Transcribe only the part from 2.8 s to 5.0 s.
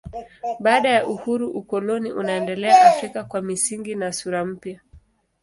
Afrika kwa misingi na sura mpya.